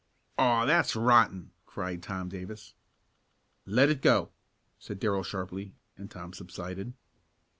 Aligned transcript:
"Aw, 0.39 0.65
that's 0.65 0.95
rotten!" 0.95 1.51
cried 1.67 2.01
Tom 2.01 2.27
Davis. 2.27 2.73
"Let 3.67 3.89
it 3.91 4.01
go!" 4.01 4.31
said 4.79 4.99
Darrell 4.99 5.21
sharply, 5.21 5.75
and 5.95 6.09
Tom 6.09 6.33
subsided. 6.33 6.93